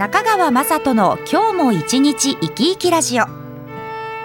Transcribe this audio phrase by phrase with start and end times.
[0.00, 3.24] 中川雅人の今日も一日生き生きラジオ。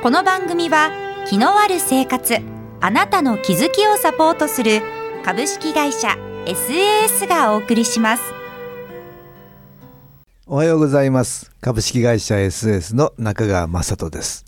[0.01, 0.89] この番組は
[1.27, 2.37] 気のある生活
[2.79, 4.81] あなたの気づきをサポートする
[5.25, 6.15] 株式会社
[6.45, 8.23] SAS がお送りします。
[10.47, 11.51] おはようございます。
[11.59, 14.45] 株式会社 SAS の中川雅人です。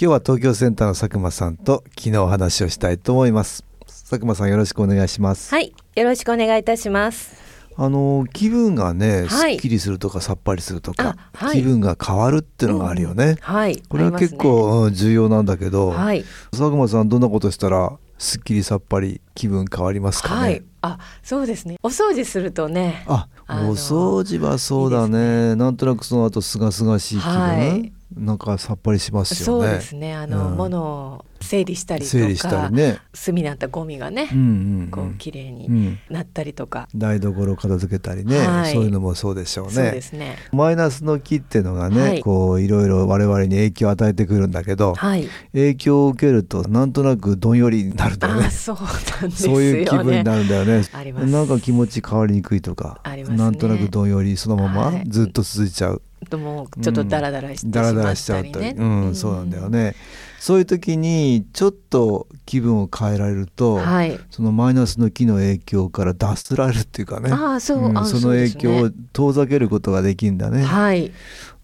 [0.00, 3.64] 今日は東京センターの佐久間さんと昨日お話をしたいと思います。
[3.88, 5.50] 佐久間さんよろしくお願いします。
[5.50, 7.39] はいよろしくお願いいたします
[7.82, 9.54] あの気分がね、はい。
[9.54, 11.56] すっきりするとかさっぱりするとか、あはい。
[11.56, 13.80] 気分が変わるっていうのがあるよね、はい。
[13.88, 16.22] これは結構、うん重要なんだけど、はい。
[16.50, 20.62] 佐久間さんどんなことしたらすっきりさっぱり気分変わりますかね、はい。
[20.82, 21.76] あそうですね。
[21.82, 25.54] お掃除するとねああのお掃除はそうだね。
[25.54, 30.14] なんとなくその後すがすがしい気分、はいなんかさっぱりしますそうよねですね。
[30.14, 30.56] あの、うん。
[30.56, 32.98] 物を整理したりとか整理したりね。
[33.14, 34.42] 隅になったゴミがね、うんう
[34.84, 35.98] んこううん綺麗にうん。
[36.10, 38.72] なったりとか、台所を片付けたりね、はい。
[38.72, 39.72] そういうのもそうでしょうね。
[39.72, 40.36] そうですね。
[40.52, 42.20] マイナスの気っていうのがね、はい。
[42.20, 45.28] こういろいろ我々に影響を与えてくるんだけど、はい。
[45.52, 48.46] 影響を受けるとなんとなくどんよりになるんだよね。
[48.46, 48.76] あそう
[49.20, 49.56] なんですよね。
[49.56, 50.82] そういう気分になるんだよね。
[50.92, 51.26] あります。
[51.26, 53.38] なんか気持ち変わりにくいとか、ありますね。
[53.38, 55.04] なんとなくどんよりそのままはい。
[55.08, 58.64] ずっと続いちゃう、ともうちょっとダラダラしてしダラダまっラしちゃうと、たり。
[58.66, 59.94] ねうん、そうなんだよね。
[60.38, 64.18] そういう時にちょっと気分を変えられると、はい。
[64.30, 67.30] そのマイナスの気の影響から脱すられるっていうかね。
[67.30, 71.12] ああそう、うんあその影響を遠ざけることができるんだね、はい。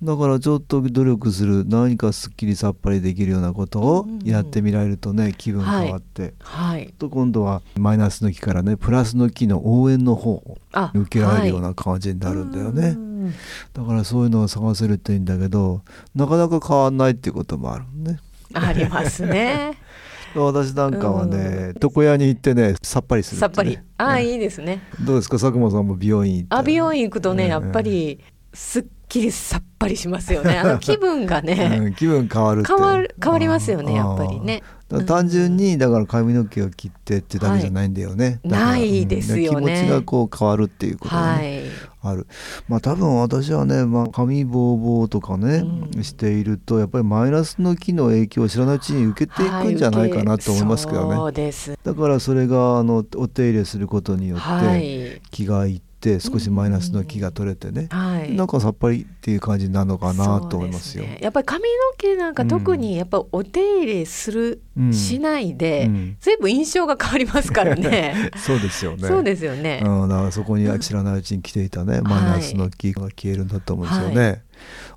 [0.03, 4.29] だからちょっと努力する何かすっきりさっぱりできるようなことをうんうんうん。
[4.29, 6.93] やってみられるとね気分変わって、はい。
[6.99, 12.95] と今度はマイナスの気からねプラスの気の応援の方をあ受けられるようはな感じになるんだよいね、
[13.27, 13.35] うん
[13.75, 15.83] だからそういうのを探せるといいんだけど
[16.15, 18.21] なかなか変わんないっていうこともあるね。
[18.55, 19.75] ありますね。
[20.35, 23.79] 私なんかはね床屋に行ってねさっぱりするさっぱり。
[23.99, 24.83] ああいいいですね。
[25.05, 25.39] どうですか？
[25.39, 26.55] 佐久間さんも美容院行って。
[26.57, 27.51] あ美容院行くとね、うん。
[27.51, 28.21] やっぱり
[28.53, 30.59] すっきりさっぱりしますよね。
[30.59, 38.51] あの気分がね、うん気分変わるって変わる変わりますよねやっぱりね単純にだから髪の毛を切ってってだけじゃないんだよね、はい。
[38.51, 39.73] だからないですよね。
[39.73, 41.71] うん気持ちがこう変わるっていうことがはね、い。
[42.03, 42.29] ある
[42.69, 45.65] まあ多分私はね、まあ、髪ボーボーとかね、
[45.95, 46.05] うん。
[46.05, 51.77] しているとやっぱりマイナスの気の影響を知らないうちに受けていくんじゃないかなと思いますけどね、そうです。
[51.83, 55.21] だからそれがあのお手入れすることによっはてい。
[55.33, 55.86] 気がいって
[56.21, 58.35] 少しマイナスの気が取れてね、はい。
[58.35, 61.05] なんかさっぱりっていう感じになるのかなと思いますよ。
[61.05, 61.21] そうでね。
[61.23, 66.17] やっぱり髪の毛なんか特にやっぱお手入れする、うんしないで、うん。
[66.21, 68.31] 全部印象が変わりますからね。
[68.37, 69.09] そうですよね。
[69.09, 74.43] そうですよね、うん、だからそこに知らないうちに来ていたね、マイナスの気が消えるんだと思うんですよね。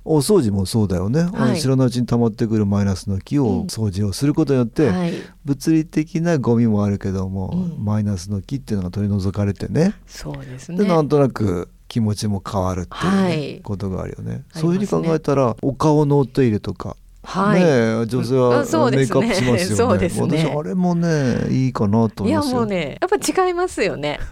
[0.04, 3.44] お掃除もそうだよね、あのはい知らないうちに溜まってくるマイナスの気うん。
[3.44, 5.12] を掃除をすることによって、はい。
[5.44, 7.84] 物理的なゴミもあるけども、うん。
[7.84, 9.94] マイナスの気っていうのが取り除かれてね。
[10.06, 10.78] そうですね。
[10.78, 13.60] でなんとなく気持ちも変わるっていうね、はい。
[13.62, 14.44] ことがあるよね。
[14.54, 19.76] そういうふうに考えたらお顔のお手入れとかはい、ねえ女性はメイクアップしますよね。
[19.76, 20.44] そうですね。
[20.46, 24.18] 私あれもねいいかなと思いやもうねやっぱ違いますよね。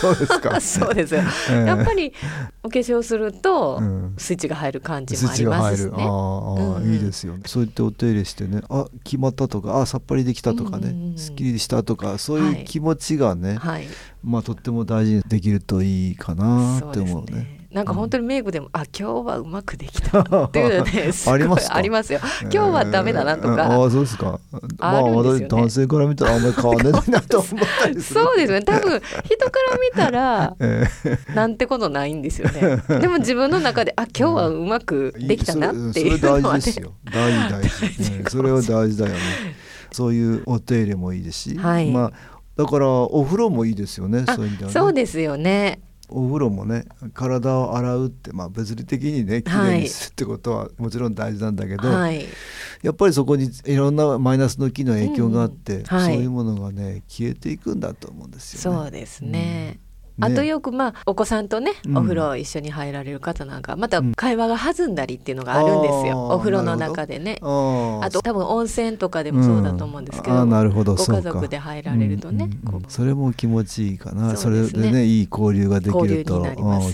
[0.00, 0.60] そうですか。
[0.60, 1.66] そうですよ、ええ。
[1.66, 2.12] やっぱり
[2.62, 4.14] お化粧すると、うん。
[4.16, 5.60] スイッチが入る感じもありが入る。
[5.60, 7.34] ますしねああ、いいですよ。
[7.34, 7.42] ね。
[7.46, 12.52] そうやってお手入れしてね、あ決まったとか、あさっぱりできたとかね、すっきりしたとか、そうはい。
[12.60, 13.88] いう気持ちがね、はい。
[14.22, 17.57] まあとっても大事にできるといいかなって思うね。
[17.70, 21.76] ねなんか本当にメイクでも、あ今日はうまくできたっていうのね すごいありますか？
[21.76, 24.40] ありますよ今日はダメだなとえーか、ああそうですか。
[24.52, 27.50] ま ああるんですよね私男性から見たらあんまり変わんないなと思っ
[27.82, 28.20] たりする。
[28.20, 36.92] そうですよね多分 人から見たらえーなんてことないんですよねでも自分の中であ今日はうまくできたなっていうのはね大事ですよ。
[37.12, 38.12] 大事大事。
[38.12, 39.18] うんそれは大事だよね。
[39.92, 42.12] そういうお手入れもいいですし、はいまあ
[42.56, 44.24] だからお風呂もいいですよね。
[44.26, 44.72] あそういう意味ではね。
[44.74, 52.24] そうですよねお風呂もね体を洗うってまあ物理的にねきれいにするってことはもちろん大事なんだけど、はい。
[52.82, 55.84] やっぱりそこにいろんなマイナスの気の影響があって、うん。
[55.84, 56.14] はい。
[56.14, 58.78] そういうものがね消えていくんだと思うんですよね。
[58.80, 59.80] そうですね、
[60.20, 61.98] あとよくまあお子さんとね、うん。
[61.98, 67.38] お風呂一緒に入られる方なんかまた会話が弾んだりっていうのがあるんですよ、お風呂の中でね。
[67.42, 70.94] ああと多分温泉とかでもそうだと思うんですけど、なるほど。
[70.94, 72.50] ご家族で入られるとね、
[72.88, 74.36] それも気持ちいいかな。
[74.36, 76.46] それでねいい交流ができると、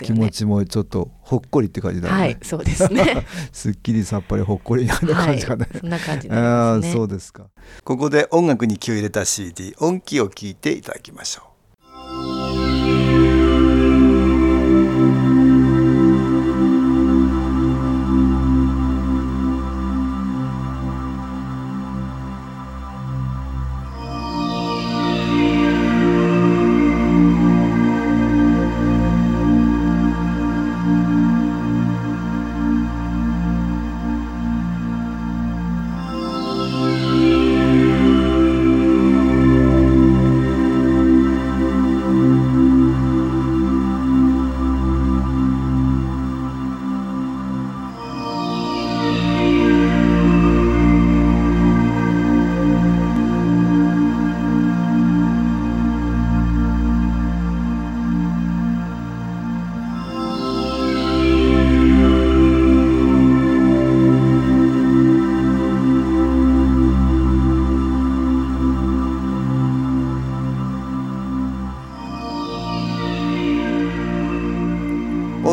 [0.03, 3.27] 気持ちもちょっとほっこりって感じだよね、はいそうですね。
[3.53, 7.47] すっきりさっぱりほっこりな感じかね、はい、そんな感じあそうですか。
[7.85, 11.54] ここで音楽に気を入れた CD 音気を聞いていただきましょう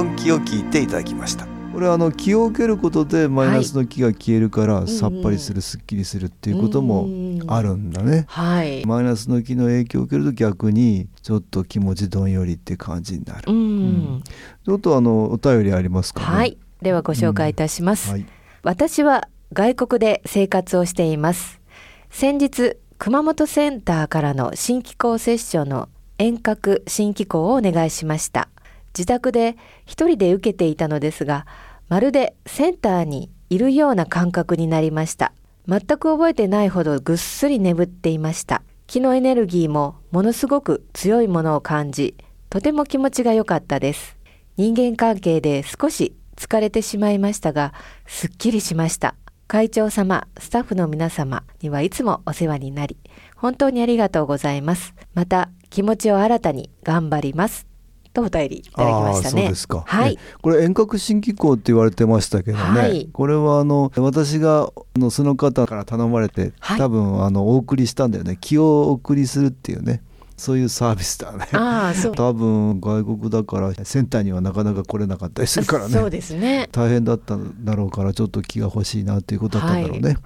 [0.01, 1.45] 音気を聞いていただきました。
[1.71, 7.07] これはあの気を受けることでマイナスの気が消えるから、んさっぱりするすっきりするっていうことも
[7.47, 14.23] あるんだね、はい、マイナスの気の影響を受けると逆にちょっと気持ちどんよりって感じになる、うん。
[14.65, 16.25] ちょっとあのお便りありますかね。
[16.25, 16.57] はい。
[16.81, 18.25] ではご紹介いたします、はい。
[18.63, 21.61] 私は外国で生活をしています。
[22.09, 28.49] 先日熊本センターからの新機構セッションの遠隔新機構をお願いしました
[28.97, 31.45] 自宅で一人で受けていたのですが
[31.89, 35.33] まるでセンターにいるような感覚になりました。
[35.67, 38.63] 全く覚えてないほどぐっすり眠っていました。
[38.87, 42.15] 気のエネルギーもものすごく強いものを感じ
[42.49, 44.17] とても気持ちが良かったです。
[44.57, 47.73] 人間関係で少し疲れてしまいましたが
[48.05, 49.15] すっきりしました。
[49.47, 52.97] 会長様スタッフの皆様にはいつもお世話になり
[53.35, 54.93] 本当にありがとうございます。
[55.13, 57.70] また気持ちを新たに頑張ります。
[58.13, 59.83] とお便りいただきましたねそうですか。
[59.85, 62.79] はいねこれ遠隔新機構って言われてましたけどね。
[62.79, 68.37] はいこれはあの私があのその方から頼まれて、はい多分あのお送りしたんだよね。
[68.39, 70.01] 気をお送りするっていうね。
[70.41, 71.47] そういうサービスだね。
[71.51, 75.93] ああそう多分外国だからセンターにはなかなか来れなかったりするからね。
[75.93, 80.17] そうですね大変だったんだろうからちょっと気が欲しいなっていうことだったんだろうね。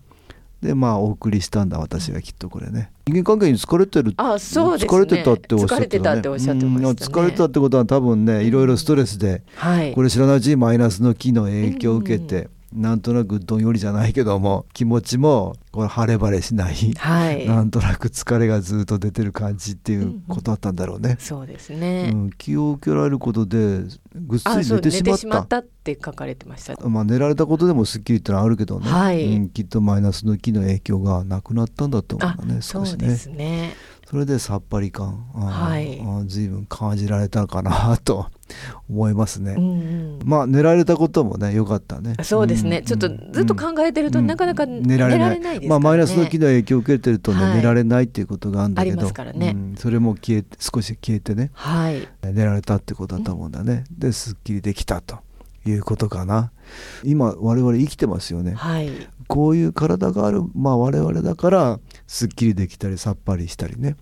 [0.65, 2.91] でまあお送りしたんだ私がきっとこれね。
[3.07, 4.97] 人間関係に疲れてるあそうですね。
[4.97, 6.89] 疲れてたっておっしゃってた、ね、疲れてたっておっしゃってましたね。
[6.89, 9.93] うん疲れてたってことは多分ねいろいろストレスで、はい。
[9.93, 17.45] これ知らないうちにマイナスの気の影響を受けて、なんとなくどんよりじゃないけども気持ちもこれ晴れ晴れしない、はい。
[17.47, 21.17] なんとなく疲れがずっと出てる感じっていうことだったんだろうね。
[21.19, 23.83] そうですうね、ん気を受けられることで
[24.15, 25.63] ぐっすり寝てしまった。
[25.85, 26.89] って書かれてました。
[26.89, 29.35] まあ、寝られたことでもスッキリってのはあるけどね、はい。
[29.35, 32.99] うん、きっとマイナスの気の影響がなくなったんだと思あうんだね少しね。
[32.99, 33.73] そうですね
[34.05, 35.25] それでさっぱり感。
[35.33, 35.99] はい。
[36.27, 38.27] 随分感じられたかなと。
[38.89, 40.19] 思いますね、うんうん。
[40.23, 42.15] まあ寝られたこともね良かったね。
[42.23, 44.27] そうですね、んちょっとずっと考えてると、うん。
[44.27, 45.39] なかなか寝られない。
[45.39, 45.67] ね。
[45.67, 47.55] まあマイナスの気の影響を受けてるとね、はい。
[47.57, 49.53] 寝られないっていうことがあるんだけどありますからね。
[49.55, 49.75] うん。
[49.77, 52.07] それも消えて少し消えてねはい。
[52.23, 55.17] 寝られたってことだと思うんだね、ですっきりできたと
[55.65, 56.51] いうことかな。
[57.03, 58.53] 今我々生きてますよね。
[58.53, 58.91] はい。
[59.27, 63.95] こういう体がある、まあ、我々だからすっきりできたりさっぱりしたりね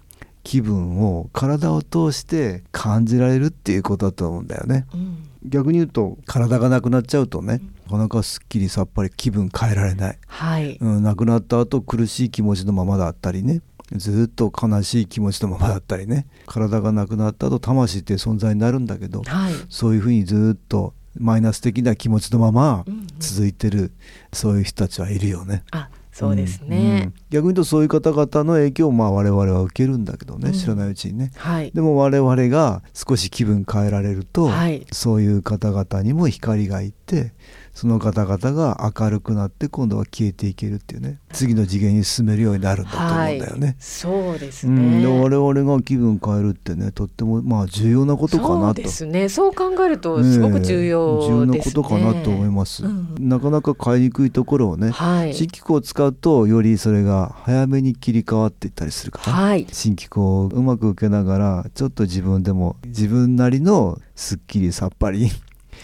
[0.43, 4.85] 気分を体を通して感じられるっていうことだと思うんだよね。
[4.93, 5.29] うん。
[5.45, 10.77] 逆に言うと体がなくなっちゃうとねなかなかすっきりさっぱり気分変えられない、はい。
[10.79, 19.53] うん、亡くなった後苦しい気持ちのままだったりねずっと悲しい気持ちのままだったりね体がなくなった後魂っていう存在になるんだけどはい。
[19.69, 23.07] そういうふうにずっとマイナス的な気持ちのままうんうん。
[23.19, 23.91] 続いてる
[24.31, 25.63] そういう人たちはいるよね。
[25.71, 30.53] あそうですうんうねん、逆に言うとそういう方々の影響をまあ我々は受けるんだけどね、うん。
[30.53, 31.31] 知らないうちにね。
[31.35, 31.71] はい。
[31.71, 34.85] でも我々が少し気分変えられると、はい。
[34.91, 37.33] そういう方々にも光がいって
[37.73, 43.67] その方々が明るくなって今度は消えていけるっていうね次の次元に進めるようになるんだと思うんだよね。
[43.67, 49.27] はい、そうですうん、でね、我々が気分変えるってねとってもまあ重要なことかそうなとですね。
[49.27, 53.15] そう考えるとすごく重要ですね、重要なことかなと思います、うん。
[53.19, 55.33] なかなか変えにくいところをね、はい。
[55.33, 59.67] を使うとよりそれがは早めに切り替わっていったりするから、はい。
[59.71, 65.29] 新機構をうまく受けながらちょっと自分でも自分なりのすっきりさっぱり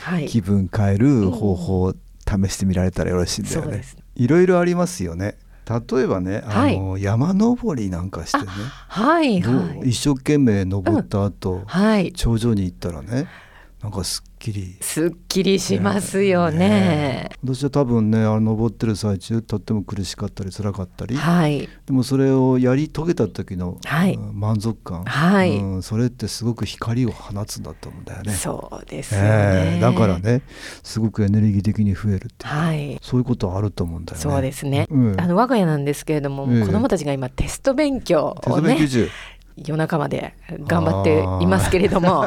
[0.01, 0.27] はい。
[0.27, 1.93] 気分変える方法を
[2.25, 3.83] 試してみられたらよろしいんだよね。
[4.15, 5.37] いろいろありますよね。
[5.91, 8.45] 例えばね、あの、山登りなんかしてね、
[8.87, 9.89] はいはい。
[9.89, 12.11] 一生懸命登った後、はい。
[12.13, 13.27] 頂上に行ったらね、
[13.81, 14.75] なんかすっきり。
[14.81, 17.29] すっきりしますよね。
[17.41, 28.33] 私は多分ね、あの登ってる最中とっても苦しかったり辛かったり、はいでもそれをやり遂げた時の、はいうん満足感、はいうん、それってすごく光を放つんだと思うんだよね。
[28.33, 29.27] そうですよね。
[29.29, 30.41] ええだからね
[30.83, 34.21] すごくエネルギー的に増えるっていう、はいそういうことあると思うんだよね。
[34.21, 34.87] そうですね。
[34.89, 39.09] うんあの我が家なんですけれども、ええ子どもたちが今テスト勉強手をね伝い中
[39.65, 40.33] 夜中まで
[40.67, 42.25] 頑張っていますけれども、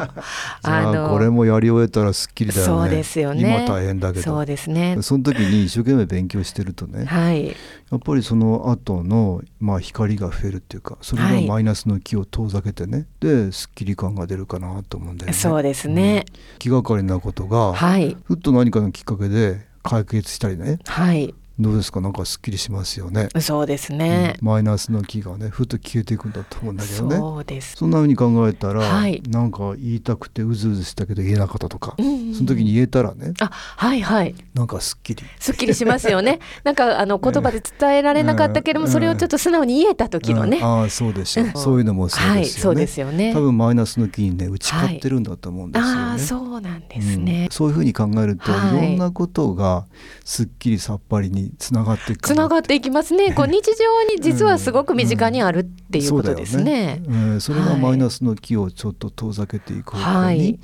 [0.63, 2.65] あ これもやり終えたらすっきりだよね。
[2.65, 3.65] そうですよね。
[3.65, 4.23] 今大変だけど。
[4.23, 4.97] そうですね。
[5.01, 7.55] その時に一生懸命勉強してるとね、はい
[7.91, 15.33] やっぱりその後のまあ光が増えるっていうかそれがはいマイナスの気を遠ざけてね、ですっきり感が出るかなと思うんだよね。
[15.33, 16.25] そうですね。
[16.57, 22.01] 気がかりなことが、はいふっと何かのきっかけで解決したりねはいどうですか？
[22.01, 23.29] なんかすっきりしますよね。
[23.39, 24.35] そうですね。
[24.41, 27.15] マイナスの気がねふっと消えていくんだと思うんだけどね。
[27.15, 27.75] そうです。
[27.77, 34.35] そんな風に考えたら、はいなんか言いたくてうずうずしたけど言えなかったとか、うんうんその時に言えたらねあはいはい。
[34.53, 35.23] なんかすっきり。
[35.39, 36.39] すっきりしますよね。
[36.63, 38.91] なんかあの言葉で伝えられなかったけども、うん。
[38.91, 40.57] それをちょっと素直に言えた時のね。
[40.57, 40.63] うん。
[40.63, 41.51] ああそうでしょう、うん。
[41.53, 43.33] そういうのもそうはい、そうですよね、ですよね。
[43.33, 47.43] 多分マイナスの気にね打ち勝ってるんだと思うんですよね、ああ、そうなんですね。
[47.43, 47.49] うん。
[47.51, 48.77] そういうふうに考えると、はい。
[48.77, 49.85] い、ろんなことが
[50.23, 53.33] すっきりさっぱりにつながっていくつながっていきますね。
[53.33, 57.01] こう日常に実はすごく身近にあるっていうことですね。
[57.05, 57.31] そうだよね。
[57.33, 57.41] うん。
[57.41, 57.81] それがはい。
[57.81, 60.39] マイナスの気をちょっと遠ざけていく方向はい。
[60.39, 60.59] に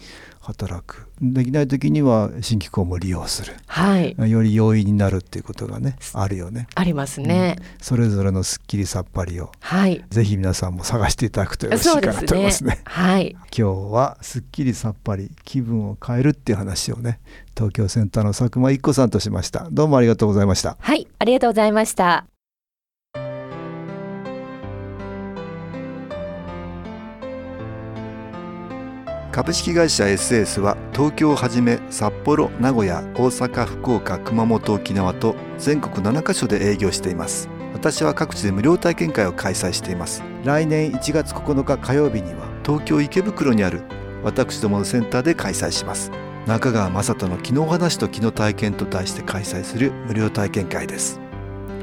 [0.50, 7.58] 働く、できない時には新機構も利用するはい、より容易になるっていうことがねあるよねありますね。
[7.82, 10.04] それぞれのすっきりさっぱりをはい。
[10.10, 12.82] ぜひ皆さんも探していただくとよろしいかなと思いますね。
[12.86, 13.32] はい。
[13.32, 17.20] 今日はすっきりさっぱり気分を変えるっていう話をね
[17.56, 22.39] 東京センターの佐久間一子さんとしましたどうもありがとうございましたはい、ありがとうございました。
[29.40, 37.48] 株式会社 SS は東京をはじめ札幌名古屋大阪福岡熊本沖縄と全国7カ所で営業しています。
[37.74, 40.24] 私は各地で無料体験会を開催しています。
[40.44, 43.82] 来年1月9日火曜日には東京池袋にある
[44.26, 46.12] 私どものセンターで開催します。
[46.46, 51.22] 中川雅人の「気の話と気の体験」と題して開催する無料体験会です。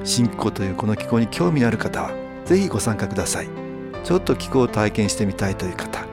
[0.05, 2.11] 新気候というこの気候に興味のある方は
[2.45, 3.49] ぜひご参加ください。
[4.05, 6.06] ちょっと気候を体験してみたいという方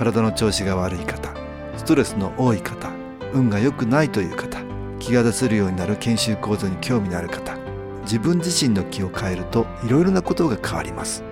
[0.00, 1.34] 体の調子が悪い方
[1.76, 2.90] ストレスの多い方
[3.34, 4.58] 運が良くないという方
[4.98, 7.54] 気が出せるようになる研修講座に興味のある方
[8.04, 11.22] 自分自身の気を変えるといろいろなことが変わります。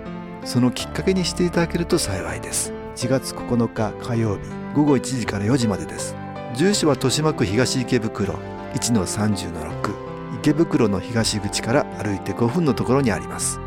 [0.45, 2.71] そのきっかけにしていただけると幸いです。
[2.95, 4.41] 1月9日火曜日
[4.75, 6.15] 午後1時から4時までです。
[6.53, 8.35] 住所は豊島区東池袋
[8.75, 13.59] 1-30-6池袋の東口から歩いて5分のところにあります。